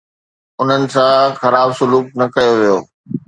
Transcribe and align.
انهن 0.61 0.83
سان 0.93 1.29
خراب 1.39 1.69
سلوڪ 1.79 2.05
نه 2.19 2.25
ڪيو 2.35 2.53
ويو. 2.59 2.77